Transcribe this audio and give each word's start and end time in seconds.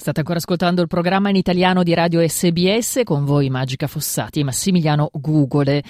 State 0.00 0.20
ancora 0.20 0.38
ascoltando 0.38 0.80
il 0.80 0.88
programma 0.88 1.28
in 1.28 1.36
italiano 1.36 1.82
di 1.82 1.92
Radio 1.92 2.26
SBS 2.26 3.02
con 3.04 3.26
voi 3.26 3.50
Magica 3.50 3.86
Fossati 3.86 4.40
e 4.40 4.44
Massimiliano 4.44 5.10
Gugole. 5.12 5.82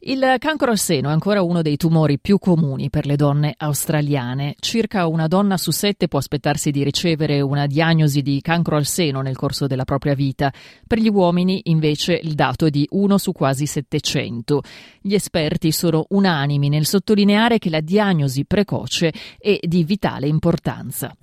Il 0.00 0.36
cancro 0.38 0.70
al 0.70 0.76
seno 0.76 1.08
è 1.08 1.12
ancora 1.12 1.40
uno 1.40 1.62
dei 1.62 1.78
tumori 1.78 2.18
più 2.18 2.38
comuni 2.38 2.90
per 2.90 3.06
le 3.06 3.16
donne 3.16 3.54
australiane. 3.56 4.54
Circa 4.58 5.06
una 5.06 5.28
donna 5.28 5.56
su 5.56 5.70
sette 5.70 6.08
può 6.08 6.18
aspettarsi 6.18 6.70
di 6.72 6.84
ricevere 6.84 7.40
una 7.40 7.66
diagnosi 7.66 8.20
di 8.20 8.38
cancro 8.42 8.76
al 8.76 8.84
seno 8.84 9.22
nel 9.22 9.34
corso 9.34 9.66
della 9.66 9.84
propria 9.84 10.12
vita. 10.12 10.52
Per 10.86 10.98
gli 10.98 11.08
uomini, 11.08 11.62
invece, 11.64 12.20
il 12.22 12.34
dato 12.34 12.66
è 12.66 12.70
di 12.70 12.86
uno 12.90 13.16
su 13.16 13.32
quasi 13.32 13.64
700. 13.64 14.60
Gli 15.00 15.14
esperti 15.14 15.72
sono 15.72 16.04
unanimi 16.10 16.68
nel 16.68 16.84
sottolineare 16.84 17.56
che 17.56 17.70
la 17.70 17.80
diagnosi 17.80 18.44
precoce 18.44 19.10
è 19.38 19.58
di 19.62 19.84
vitale 19.84 20.26
importanza. 20.26 21.16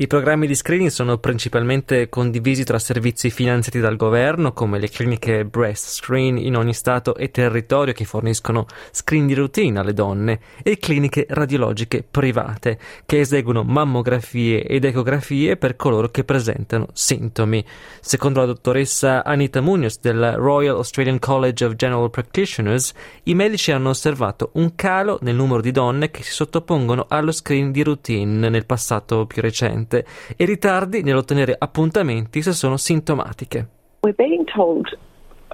I 0.00 0.06
programmi 0.06 0.46
di 0.46 0.54
screening 0.54 0.88
sono 0.88 1.18
principalmente 1.18 2.08
condivisi 2.08 2.64
tra 2.64 2.78
servizi 2.78 3.28
finanziati 3.28 3.80
dal 3.80 3.96
governo, 3.96 4.54
come 4.54 4.78
le 4.78 4.88
cliniche 4.88 5.44
Breast 5.44 5.88
Screen 5.88 6.38
in 6.38 6.56
ogni 6.56 6.72
stato 6.72 7.14
e 7.16 7.30
territorio 7.30 7.92
che 7.92 8.06
forniscono 8.06 8.64
screen 8.92 9.26
di 9.26 9.34
routine 9.34 9.78
alle 9.78 9.92
donne, 9.92 10.40
e 10.62 10.78
cliniche 10.78 11.26
radiologiche 11.28 12.02
private 12.02 12.78
che 13.04 13.20
eseguono 13.20 13.62
mammografie 13.62 14.64
ed 14.64 14.86
ecografie 14.86 15.58
per 15.58 15.76
coloro 15.76 16.08
che 16.08 16.24
presentano 16.24 16.86
sintomi. 16.94 17.62
Secondo 18.00 18.40
la 18.40 18.46
dottoressa 18.46 19.22
Anita 19.22 19.60
Munoz 19.60 20.00
del 20.00 20.32
Royal 20.36 20.76
Australian 20.76 21.18
College 21.18 21.62
of 21.62 21.74
General 21.74 22.08
Practitioners, 22.08 22.94
i 23.24 23.34
medici 23.34 23.70
hanno 23.70 23.90
osservato 23.90 24.48
un 24.54 24.74
calo 24.74 25.18
nel 25.20 25.34
numero 25.34 25.60
di 25.60 25.72
donne 25.72 26.10
che 26.10 26.22
si 26.22 26.32
sottopongono 26.32 27.04
allo 27.06 27.32
screen 27.32 27.70
di 27.70 27.82
routine 27.82 28.48
nel 28.48 28.64
passato 28.64 29.26
più 29.26 29.42
recente 29.42 29.88
frequente 29.90 30.04
e 30.36 30.44
ritardi 30.44 31.02
nell'ottenere 31.02 31.56
appuntamenti 31.58 32.40
se 32.42 32.52
sono 32.52 32.76
sintomatiche. 32.76 33.68
We're 34.02 34.14
being 34.14 34.46
told 34.46 34.86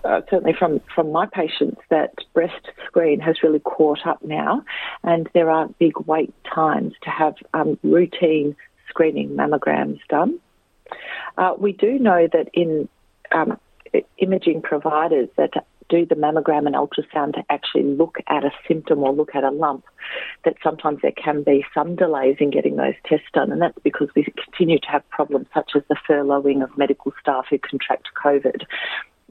uh, 0.04 0.20
certainly 0.28 0.52
from, 0.52 0.80
from 0.94 1.10
my 1.10 1.26
patients 1.26 1.80
that 1.88 2.12
breast 2.32 2.72
screen 2.86 3.18
has 3.20 3.42
really 3.42 3.60
caught 3.60 4.06
up 4.06 4.18
now 4.22 4.62
and 5.02 5.28
there 5.32 5.50
are 5.50 5.68
big 5.78 5.96
wait 6.06 6.32
times 6.44 6.92
to 7.02 7.10
have 7.10 7.34
um, 7.54 7.78
routine 7.82 8.54
screening 8.88 9.30
mammograms 9.30 9.98
done. 10.08 10.38
Uh, 11.36 11.54
we 11.58 11.72
do 11.72 11.98
know 11.98 12.28
that 12.32 12.48
in 12.52 12.88
um, 13.32 13.58
imaging 14.18 14.62
providers 14.62 15.28
that 15.36 15.52
do 15.88 16.06
the 16.06 16.14
mammogram 16.14 16.66
and 16.66 16.74
ultrasound 16.74 17.34
to 17.34 17.44
actually 17.50 17.84
look 17.84 18.16
at 18.28 18.44
a 18.44 18.50
symptom 18.66 19.02
or 19.02 19.12
look 19.12 19.34
at 19.34 19.44
a 19.44 19.50
lump, 19.50 19.84
that 20.44 20.56
sometimes 20.62 21.00
there 21.02 21.12
can 21.12 21.42
be 21.42 21.64
some 21.74 21.96
delays 21.96 22.36
in 22.40 22.50
getting 22.50 22.76
those 22.76 22.94
tests 23.04 23.26
done. 23.32 23.52
And 23.52 23.60
that's 23.60 23.78
because 23.82 24.08
we 24.14 24.24
continue 24.24 24.78
to 24.78 24.88
have 24.88 25.08
problems 25.10 25.46
such 25.54 25.72
as 25.74 25.82
the 25.88 25.96
furloughing 26.08 26.62
of 26.62 26.76
medical 26.76 27.12
staff 27.20 27.46
who 27.50 27.58
contract 27.58 28.08
COVID. 28.22 28.64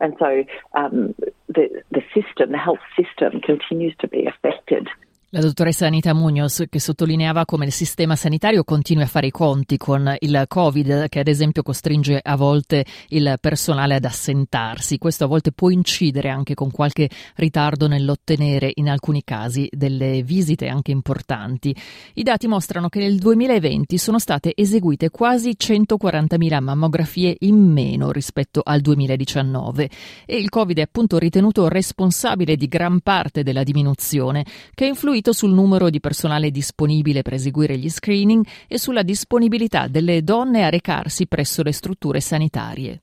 And 0.01 0.15
so 0.19 0.43
um, 0.73 1.15
the, 1.47 1.83
the 1.91 2.03
system, 2.13 2.51
the 2.51 2.57
health 2.57 2.79
system, 2.97 3.39
continues 3.41 3.95
to 3.99 4.07
be 4.07 4.25
affected. 4.25 4.89
La 5.29 5.41
dottoressa 5.41 5.87
Anita 5.87 6.13
Munoz 6.13 6.65
che 6.69 6.79
sottolineava 6.79 7.45
come 7.45 7.65
il 7.65 7.71
sistema 7.71 8.15
sanitario 8.15 8.63
continui 8.63 9.03
a 9.03 9.07
fare 9.07 9.27
i 9.27 9.31
conti 9.31 9.75
con 9.75 10.15
il 10.19 10.45
Covid 10.47 11.09
che 11.09 11.19
ad 11.19 11.27
esempio 11.27 11.63
costringe 11.63 12.19
a 12.23 12.37
volte 12.37 12.85
il 13.09 13.35
personale 13.41 13.95
ad 13.95 14.05
assentarsi. 14.05 14.99
Questo 14.99 15.23
a 15.23 15.27
volte 15.27 15.51
può 15.51 15.71
incidere 15.71 16.29
anche 16.29 16.53
con 16.53 16.69
qualche 16.69 17.09
ritardo 17.37 17.87
nell'ottenere 17.87 18.71
in 18.75 18.87
alcuni 18.87 19.23
casi 19.25 19.67
delle 19.71 20.21
visite 20.21 20.67
anche 20.67 20.91
importanti. 20.91 21.75
I 22.13 22.23
dati 22.23 22.47
mostrano 22.47 22.87
che 22.87 22.99
nel 22.99 23.17
2020 23.17 23.97
sono 23.97 24.19
state 24.19 24.53
eseguite 24.55 25.09
quasi 25.09 25.55
140.000 25.59 26.61
mammografie 26.61 27.35
in 27.39 27.57
meno 27.57 28.11
rispetto 28.11 28.61
al 28.63 28.79
2019 28.79 29.89
e 30.25 30.37
il 30.37 30.49
Covid 30.49 30.77
è 30.77 30.81
appunto 30.81 31.17
ritenuto 31.17 31.67
responsabile 31.67 32.55
di 32.55 32.67
gran 32.67 32.99
parte 32.99 33.41
della 33.41 33.63
diminuzione 33.63 34.45
che 34.73 34.85
ha 34.85 34.87
influito 34.87 35.23
influito 35.25 35.33
sul 35.33 35.51
numero 35.51 35.89
di 35.89 35.99
personale 35.99 36.51
disponibile 36.51 37.23
per 37.23 37.33
eseguire 37.33 37.77
gli 37.77 37.89
screening 37.89 38.45
e 38.67 38.77
sulla 38.77 39.01
disponibilità 39.01 39.87
delle 39.87 40.23
donne 40.23 40.63
a 40.63 40.69
recarsi 40.69 41.27
presso 41.27 41.63
le 41.63 41.71
strutture 41.71 42.19
sanitarie. 42.19 42.99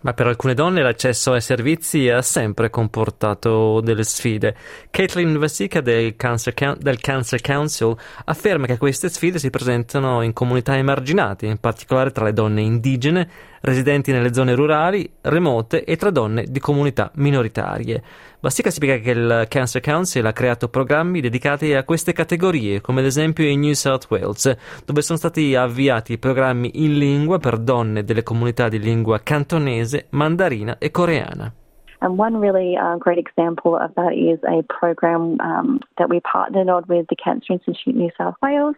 Ma 0.00 0.12
per 0.12 0.28
alcune 0.28 0.54
donne 0.54 0.80
l'accesso 0.80 1.32
ai 1.32 1.40
servizi 1.40 2.08
ha 2.08 2.22
sempre 2.22 2.70
comportato 2.70 3.80
delle 3.80 4.04
sfide. 4.04 4.54
Caitlin 4.90 5.36
Vasica 5.38 5.80
del 5.80 6.14
Cancer, 6.14 6.54
del 6.78 7.00
Cancer 7.00 7.40
Council 7.40 7.96
afferma 8.26 8.66
che 8.66 8.78
queste 8.78 9.08
sfide 9.08 9.40
si 9.40 9.50
presentano 9.50 10.22
in 10.22 10.32
comunità 10.32 10.76
emarginate, 10.76 11.46
in 11.46 11.58
particolare 11.58 12.12
tra 12.12 12.26
le 12.26 12.32
donne 12.32 12.60
indigene, 12.60 13.28
residenti 13.62 14.12
nelle 14.12 14.32
zone 14.32 14.54
rurali, 14.54 15.10
remote 15.22 15.82
e 15.82 15.96
tra 15.96 16.10
donne 16.10 16.44
di 16.44 16.60
comunità 16.60 17.10
minoritarie. 17.16 18.02
Bastica 18.40 18.70
spiega 18.70 19.02
che 19.02 19.10
il 19.10 19.46
Cancer 19.48 19.82
Council 19.82 20.24
ha 20.24 20.32
creato 20.32 20.68
programmi 20.68 21.20
dedicati 21.20 21.74
a 21.74 21.82
queste 21.82 22.12
categorie, 22.12 22.80
come 22.80 23.00
ad 23.00 23.06
esempio 23.06 23.44
in 23.44 23.58
New 23.58 23.72
South 23.72 24.06
Wales, 24.10 24.56
dove 24.86 25.02
sono 25.02 25.18
stati 25.18 25.56
avviati 25.56 26.18
programmi 26.18 26.70
in 26.84 26.98
lingua 26.98 27.38
per 27.38 27.58
donne 27.58 28.04
delle 28.04 28.22
comunità 28.22 28.68
di 28.68 28.78
lingua 28.78 29.18
cantonese, 29.24 30.06
mandarina 30.10 30.78
e 30.78 30.92
coreana. 30.92 31.52
And 31.98 32.16
one 32.16 32.38
really 32.38 32.76
uh, 32.76 32.96
great 32.96 33.18
example 33.18 33.74
of 33.74 33.92
that 33.94 34.12
is 34.12 34.38
a 34.44 34.62
program 34.68 35.36
um, 35.40 35.80
that 35.96 36.08
we 36.08 36.20
partnered 36.20 36.68
on 36.68 36.84
with 36.86 37.06
the 37.08 37.16
Cancer 37.16 37.54
Institute 37.54 37.96
New 37.96 38.12
South 38.16 38.36
Wales. 38.40 38.76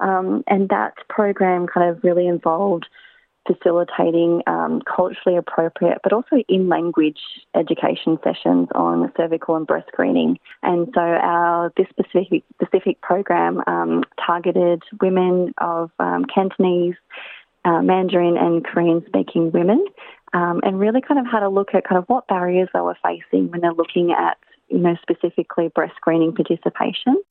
Um, 0.00 0.42
and 0.46 0.70
that 0.70 0.94
program 1.08 1.66
kind 1.66 1.90
of 1.90 2.02
really 2.02 2.26
involved 2.26 2.86
facilitating 3.46 4.42
um, 4.46 4.80
culturally 4.82 5.36
appropriate 5.36 5.98
but 6.02 6.12
also 6.12 6.36
in 6.48 6.68
language 6.68 7.18
education 7.54 8.18
sessions 8.24 8.68
on 8.74 9.12
cervical 9.16 9.56
and 9.56 9.66
breast 9.66 9.88
screening. 9.92 10.38
And 10.62 10.88
so 10.94 11.00
our 11.00 11.72
this 11.76 11.86
specific 11.90 12.44
specific 12.62 13.00
program 13.00 13.62
um, 13.66 14.04
targeted 14.24 14.82
women 15.00 15.54
of 15.58 15.90
um, 15.98 16.24
Cantonese, 16.24 16.96
uh, 17.64 17.82
Mandarin, 17.82 18.36
and 18.36 18.64
Korean 18.64 19.04
speaking 19.06 19.50
women, 19.52 19.84
um, 20.32 20.60
and 20.62 20.78
really 20.78 21.00
kind 21.00 21.20
of 21.20 21.26
had 21.30 21.42
a 21.42 21.48
look 21.48 21.74
at 21.74 21.86
kind 21.86 21.98
of 21.98 22.04
what 22.08 22.26
barriers 22.28 22.68
they 22.72 22.80
were 22.80 22.96
facing 23.02 23.50
when 23.50 23.60
they're 23.60 23.72
looking 23.72 24.12
at 24.12 24.38
you 24.68 24.78
know 24.78 24.96
specifically 25.02 25.68
breast 25.68 25.94
screening 25.96 26.34
participation. 26.34 27.22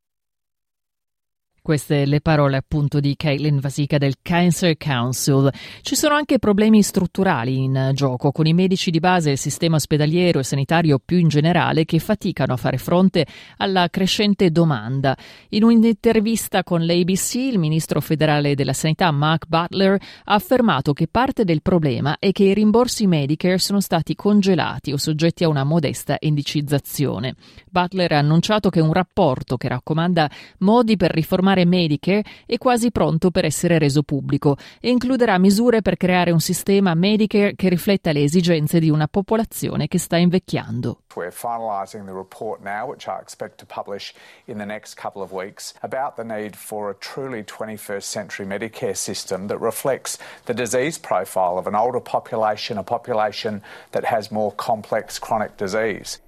Queste 1.65 2.05
le 2.05 2.19
parole 2.19 2.57
appunto 2.57 2.99
di 2.99 3.15
Caitlin 3.15 3.61
Vasica 3.61 3.97
del 3.97 4.15
Cancer 4.21 4.75
Council. 4.75 5.49
Ci 5.81 5.95
sono 5.95 6.13
anche 6.13 6.37
problemi 6.37 6.83
strutturali 6.83 7.63
in 7.63 7.91
gioco 7.93 8.33
con 8.33 8.45
i 8.47 8.53
medici 8.53 8.91
di 8.91 8.99
base, 8.99 9.31
il 9.31 9.37
sistema 9.37 9.77
ospedaliero 9.77 10.39
e 10.39 10.43
sanitario 10.43 10.99
più 10.99 11.15
in 11.15 11.29
generale 11.29 11.85
che 11.85 11.99
faticano 11.99 12.51
a 12.51 12.57
fare 12.57 12.77
fronte 12.77 13.25
alla 13.59 13.87
crescente 13.89 14.51
domanda. 14.51 15.15
In 15.51 15.63
un'intervista 15.63 16.65
con 16.65 16.85
l'ABC 16.85 17.35
il 17.35 17.59
ministro 17.59 18.01
federale 18.01 18.55
della 18.55 18.73
sanità 18.73 19.09
Mark 19.11 19.45
Butler 19.47 19.93
ha 20.25 20.33
affermato 20.33 20.91
che 20.91 21.07
parte 21.07 21.45
del 21.45 21.61
problema 21.61 22.17
è 22.19 22.33
che 22.33 22.43
i 22.43 22.53
rimborsi 22.53 23.07
Medicare 23.07 23.57
sono 23.57 23.79
stati 23.79 24.15
congelati 24.15 24.91
o 24.91 24.97
soggetti 24.97 25.45
a 25.45 25.47
una 25.47 25.63
modesta 25.63 26.17
indicizzazione. 26.19 27.35
Butler 27.71 28.11
ha 28.11 28.17
annunciato 28.17 28.69
che 28.69 28.81
un 28.81 28.91
rapporto 28.91 29.55
che 29.55 29.69
raccomanda 29.69 30.29
modi 30.57 30.97
per 30.97 31.11
riformare 31.11 31.51
chiamare 31.53 31.65
Medicare 31.65 32.23
è 32.45 32.57
quasi 32.57 32.91
pronto 32.91 33.29
per 33.29 33.45
essere 33.45 33.77
reso 33.77 34.01
pubblico 34.03 34.57
e 34.81 34.89
includerà 34.89 35.37
misure 35.37 35.81
per 35.81 35.97
creare 35.97 36.31
un 36.31 36.39
sistema 36.39 36.93
Medicare 36.95 37.55
che 37.55 37.69
rifletta 37.69 38.11
le 38.11 38.23
esigenze 38.23 38.79
di 38.79 38.89
una 38.89 39.07
popolazione 39.07 39.87
che 39.87 39.99
sta 39.99 40.17
invecchiando. 40.17 41.01
We're 41.15 41.31
finalising 41.31 42.05
the 42.05 42.13
report 42.13 42.61
now, 42.63 42.87
which 42.87 43.05
I 43.05 43.19
expect 43.21 43.59
to 43.59 43.65
publish 43.65 44.13
in 44.45 44.57
the 44.57 44.65
next 44.65 44.99
couple 44.99 45.21
of 45.21 45.31
weeks, 45.31 45.73
about 45.81 46.15
the 46.15 46.23
need 46.23 46.55
for 46.55 46.89
a 46.89 46.95
truly 46.97 47.43
21st 47.43 48.01
century 48.01 48.47
Medicare 48.47 48.95
system 48.95 49.47
that 49.47 49.59
reflects 49.59 50.17
the 50.45 50.53
disease 50.53 50.99
profile 50.99 51.57
of 51.57 51.67
an 51.67 51.75
older 51.75 52.01
population, 52.01 52.77
a 52.77 52.83
population 52.83 53.61
that 53.91 54.05
has 54.05 54.31
more 54.31 54.51
complex 54.55 55.19
chronic 55.19 55.55
disease. 55.55 56.19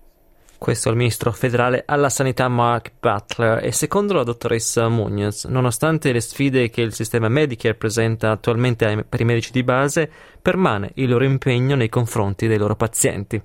Questo 0.57 0.87
è 0.87 0.91
il 0.91 0.97
ministro 0.97 1.31
federale 1.31 1.83
alla 1.85 2.09
sanità 2.09 2.47
Mark 2.47 2.93
Butler 2.99 3.63
e 3.63 3.71
secondo 3.71 4.13
la 4.13 4.23
dottoressa 4.23 4.87
Munoz, 4.89 5.45
nonostante 5.45 6.11
le 6.11 6.21
sfide 6.21 6.69
che 6.69 6.81
il 6.81 6.93
sistema 6.93 7.27
Medicare 7.27 7.75
presenta 7.75 8.31
attualmente 8.31 9.05
per 9.07 9.21
i 9.21 9.25
medici 9.25 9.51
di 9.51 9.63
base, 9.63 10.09
permane 10.41 10.91
il 10.95 11.09
loro 11.09 11.25
impegno 11.25 11.75
nei 11.75 11.89
confronti 11.89 12.47
dei 12.47 12.57
loro 12.57 12.75
pazienti. 12.75 13.41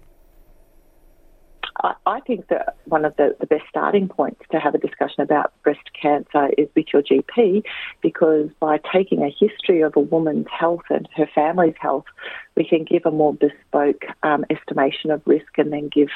I 2.07 2.21
think 2.27 2.49
that 2.49 2.77
one 2.85 3.05
of 3.05 3.17
the, 3.17 3.37
the, 3.41 3.47
best 3.47 3.65
starting 3.69 4.09
points 4.09 4.41
to 4.51 4.59
have 4.59 4.75
a 4.75 4.79
discussion 4.79 5.23
about 5.23 5.53
breast 5.63 5.89
cancer 6.01 6.51
is 6.59 6.69
with 6.77 6.87
your 6.93 7.03
GP 7.03 7.63
because 8.03 8.51
by 8.61 8.79
taking 8.93 9.23
a 9.23 9.31
history 9.31 9.81
of 9.81 9.97
a 9.97 10.01
woman's 10.01 10.47
health 10.51 10.83
and 10.91 11.09
her 11.17 11.27
family's 11.35 11.75
health, 11.81 12.05
we 12.55 12.67
can 12.67 12.85
give 12.85 13.07
a 13.07 13.11
more 13.11 13.33
bespoke 13.33 14.05
um, 14.23 14.45
estimation 14.51 15.11
of 15.11 15.23
risk 15.25 15.57
and 15.57 15.73
then 15.73 15.89
give 15.89 16.09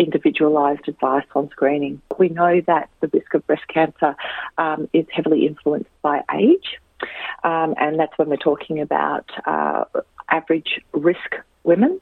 individualised 0.00 0.88
advice 0.88 1.26
on 1.34 1.50
screening. 1.50 2.00
We 2.18 2.30
know 2.30 2.60
that 2.66 2.88
the 3.00 3.08
risk 3.08 3.34
of 3.34 3.46
breast 3.46 3.68
cancer 3.68 4.16
um, 4.58 4.88
is 4.92 5.06
heavily 5.12 5.46
influenced 5.46 5.90
by 6.02 6.22
age, 6.34 6.78
um, 7.44 7.74
and 7.78 8.00
that's 8.00 8.16
when 8.16 8.28
we're 8.28 8.36
talking 8.36 8.80
about 8.80 9.30
uh, 9.46 9.84
average 10.28 10.80
risk 10.92 11.36
women. 11.62 12.00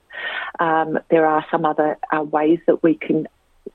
Um, 0.60 0.98
there 1.10 1.26
are 1.26 1.44
some 1.50 1.64
other 1.64 1.98
uh, 2.16 2.22
ways 2.22 2.60
that 2.66 2.82
we 2.82 2.94
can 2.94 3.26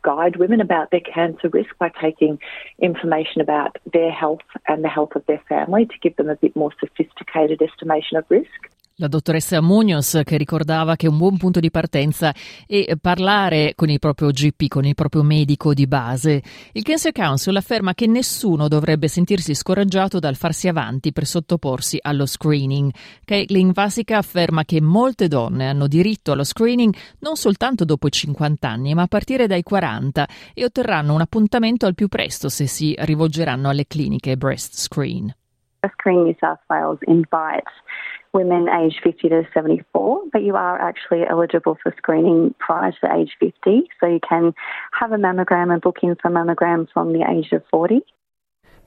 guide 0.01 0.37
women 0.37 0.61
about 0.61 0.91
their 0.91 1.01
cancer 1.01 1.49
risk 1.49 1.77
by 1.77 1.89
taking 2.01 2.39
information 2.79 3.41
about 3.41 3.77
their 3.91 4.11
health 4.11 4.41
and 4.67 4.83
the 4.83 4.89
health 4.89 5.15
of 5.15 5.25
their 5.25 5.41
family 5.47 5.85
to 5.85 5.93
give 6.01 6.15
them 6.15 6.29
a 6.29 6.35
bit 6.35 6.55
more 6.55 6.71
sophisticated 6.79 7.61
estimation 7.61 8.17
of 8.17 8.25
risk. 8.29 8.69
La 8.97 9.07
dottoressa 9.07 9.59
Munoz 9.59 10.21
che 10.23 10.37
ricordava 10.37 10.95
che 10.95 11.07
un 11.07 11.17
buon 11.17 11.35
punto 11.37 11.59
di 11.59 11.71
partenza 11.71 12.31
è 12.67 12.95
parlare 13.01 13.73
con 13.73 13.89
il 13.89 13.97
proprio 13.97 14.29
GP, 14.29 14.67
con 14.67 14.85
il 14.85 14.93
proprio 14.93 15.23
medico 15.23 15.73
di 15.73 15.87
base. 15.87 16.43
Il 16.73 16.83
Cancer 16.83 17.11
Council 17.11 17.55
afferma 17.55 17.95
che 17.95 18.05
nessuno 18.05 18.67
dovrebbe 18.67 19.07
sentirsi 19.07 19.55
scoraggiato 19.55 20.19
dal 20.19 20.35
farsi 20.35 20.67
avanti 20.67 21.11
per 21.11 21.25
sottoporsi 21.25 21.97
allo 21.99 22.27
screening. 22.27 22.91
Caitlin 23.25 23.71
Vasica 23.71 24.19
afferma 24.19 24.63
che 24.63 24.79
molte 24.79 25.27
donne 25.27 25.69
hanno 25.69 25.87
diritto 25.87 26.31
allo 26.31 26.43
screening 26.43 26.93
non 27.21 27.35
soltanto 27.35 27.85
dopo 27.85 28.05
i 28.05 28.11
50 28.11 28.69
anni, 28.69 28.93
ma 28.93 29.01
a 29.01 29.07
partire 29.07 29.47
dai 29.47 29.63
40 29.63 30.27
e 30.53 30.65
otterranno 30.65 31.15
un 31.15 31.21
appuntamento 31.21 31.87
al 31.87 31.95
più 31.95 32.07
presto 32.09 32.47
se 32.47 32.67
si 32.67 32.93
rivolgeranno 32.95 33.69
alle 33.69 33.87
cliniche 33.87 34.37
Breast 34.37 34.75
Screen. 34.75 35.35
Screen 35.97 36.23
New 36.23 36.35
South 36.39 36.61
Wales 36.67 36.99
invites 37.07 37.73
women 38.33 38.67
aged 38.67 38.99
50 39.03 39.29
to 39.29 39.43
74, 39.53 40.23
but 40.31 40.41
you 40.41 40.55
are 40.55 40.79
actually 40.79 41.23
eligible 41.29 41.77
for 41.81 41.93
screening 41.97 42.53
prior 42.59 42.91
to 43.01 43.13
age 43.13 43.31
50. 43.39 43.87
So 43.99 44.07
you 44.07 44.19
can 44.19 44.53
have 44.99 45.11
a 45.13 45.17
mammogram 45.17 45.71
and 45.71 45.81
book 45.81 45.99
in 46.01 46.15
for 46.21 46.31
mammogram 46.31 46.87
from 46.91 47.13
the 47.13 47.23
age 47.23 47.51
of 47.53 47.63
40. 47.69 48.03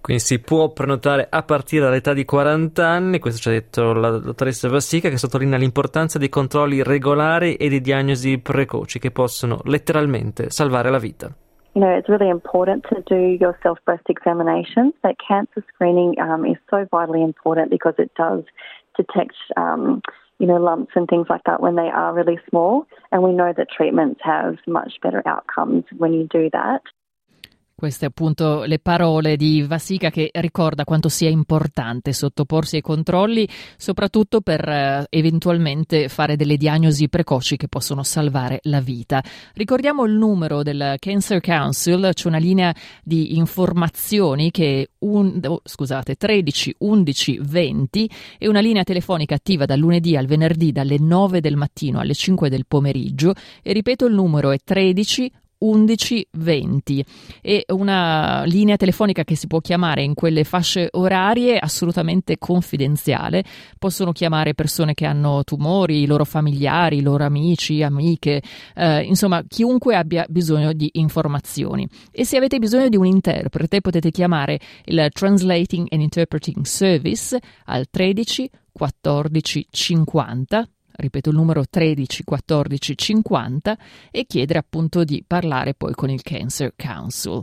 Quindi 0.00 0.22
si 0.22 0.38
può 0.38 0.70
prenotare 0.70 1.26
a 1.28 1.42
partire 1.42 1.84
dall'età 1.84 2.12
di 2.12 2.24
40 2.24 2.86
anni, 2.86 3.18
questo 3.18 3.40
ci 3.40 3.48
ha 3.48 3.52
detto 3.52 3.92
la 3.92 4.10
dottoressa 4.18 4.68
Vassica, 4.68 5.08
che 5.08 5.16
sottolinea 5.16 5.58
l'importanza 5.58 6.18
dei 6.18 6.28
controlli 6.28 6.82
regolari 6.84 7.54
e 7.56 7.68
di 7.68 7.80
diagnosi 7.80 8.38
precoci 8.38 9.00
che 9.00 9.10
possono 9.10 9.58
letteralmente 9.64 10.50
salvare 10.50 10.90
la 10.90 10.98
vita. 10.98 11.34
you 11.76 11.82
know, 11.82 11.94
it's 11.94 12.08
really 12.08 12.30
important 12.30 12.86
to 12.88 13.02
do 13.06 13.36
your 13.38 13.54
self 13.62 13.78
breast 13.84 14.04
examinations. 14.08 14.94
That 15.02 15.16
cancer 15.20 15.62
screening 15.74 16.18
um, 16.18 16.46
is 16.46 16.56
so 16.70 16.86
vitally 16.90 17.22
important 17.22 17.70
because 17.70 17.92
it 17.98 18.10
does 18.16 18.44
detect, 18.96 19.34
um, 19.56 20.02
you 20.38 20.46
know, 20.46 20.56
lumps 20.56 20.92
and 20.94 21.08
things 21.08 21.26
like 21.30 21.42
that 21.46 21.60
when 21.60 21.76
they 21.76 21.88
are 21.88 22.14
really 22.14 22.38
small. 22.50 22.86
And 23.12 23.22
we 23.22 23.32
know 23.32 23.52
that 23.56 23.70
treatments 23.70 24.20
have 24.22 24.56
much 24.66 24.94
better 25.02 25.22
outcomes 25.26 25.84
when 25.96 26.12
you 26.12 26.26
do 26.30 26.50
that. 26.52 26.82
Queste 27.78 28.06
appunto 28.06 28.62
le 28.64 28.78
parole 28.78 29.36
di 29.36 29.60
Vasica 29.60 30.08
che 30.08 30.30
ricorda 30.32 30.84
quanto 30.84 31.10
sia 31.10 31.28
importante 31.28 32.14
sottoporsi 32.14 32.76
ai 32.76 32.80
controlli, 32.80 33.46
soprattutto 33.76 34.40
per 34.40 34.66
eh, 34.66 35.06
eventualmente 35.10 36.08
fare 36.08 36.36
delle 36.36 36.56
diagnosi 36.56 37.10
precoci 37.10 37.58
che 37.58 37.68
possono 37.68 38.02
salvare 38.02 38.60
la 38.62 38.80
vita. 38.80 39.22
Ricordiamo 39.52 40.06
il 40.06 40.14
numero 40.14 40.62
del 40.62 40.94
Cancer 40.98 41.42
Council, 41.42 42.12
c'è 42.14 42.28
una 42.28 42.38
linea 42.38 42.74
di 43.04 43.36
informazioni 43.36 44.50
che 44.50 44.92
un, 45.00 45.38
oh, 45.44 45.60
scusate, 45.62 46.14
13 46.14 46.76
11 46.78 47.40
20 47.42 48.10
e 48.38 48.48
una 48.48 48.60
linea 48.60 48.84
telefonica 48.84 49.34
attiva 49.34 49.66
dal 49.66 49.78
lunedì 49.78 50.16
al 50.16 50.24
venerdì 50.24 50.72
dalle 50.72 50.96
9 50.98 51.42
del 51.42 51.56
mattino 51.56 52.00
alle 52.00 52.14
5 52.14 52.48
del 52.48 52.64
pomeriggio 52.66 53.34
e 53.62 53.74
ripeto 53.74 54.06
il 54.06 54.14
numero 54.14 54.50
è 54.50 54.56
13 54.64 55.30
1120 55.58 57.04
e 57.40 57.64
una 57.68 58.44
linea 58.44 58.76
telefonica 58.76 59.24
che 59.24 59.36
si 59.36 59.46
può 59.46 59.60
chiamare 59.60 60.02
in 60.02 60.14
quelle 60.14 60.44
fasce 60.44 60.88
orarie 60.92 61.58
assolutamente 61.58 62.38
confidenziale. 62.38 63.44
Possono 63.78 64.12
chiamare 64.12 64.54
persone 64.54 64.94
che 64.94 65.06
hanno 65.06 65.44
tumori, 65.44 66.02
i 66.02 66.06
loro 66.06 66.24
familiari, 66.24 66.98
i 66.98 67.02
loro 67.02 67.24
amici, 67.24 67.82
amiche, 67.82 68.42
eh, 68.74 69.02
insomma 69.02 69.42
chiunque 69.46 69.96
abbia 69.96 70.26
bisogno 70.28 70.72
di 70.72 70.90
informazioni. 70.94 71.88
E 72.10 72.24
se 72.24 72.36
avete 72.36 72.58
bisogno 72.58 72.88
di 72.88 72.96
un 72.96 73.06
interprete 73.06 73.80
potete 73.80 74.10
chiamare 74.10 74.58
il 74.84 75.08
Translating 75.12 75.86
and 75.90 76.02
Interpreting 76.02 76.64
Service 76.64 77.38
al 77.64 77.86
13 77.90 78.50
14 78.72 79.66
50 79.70 80.68
ripeto 80.96 81.30
il 81.30 81.36
numero 81.36 81.64
13 81.68 82.24
14 82.24 82.96
50 82.96 83.78
e 84.10 84.24
chiedere 84.26 84.58
appunto 84.58 85.04
di 85.04 85.24
parlare 85.26 85.74
poi 85.74 85.92
con 85.94 86.10
il 86.10 86.22
Cancer 86.22 86.72
Council. 86.76 87.42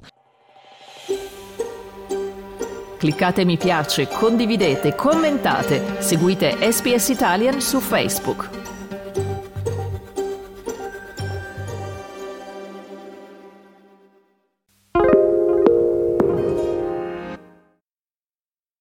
Cliccate 2.97 3.43
mi 3.43 3.57
piace, 3.57 4.07
condividete, 4.07 4.95
commentate, 4.95 6.01
seguite 6.01 6.71
SPS 6.71 7.09
Italian 7.09 7.59
su 7.59 7.81
Facebook. 7.81 8.62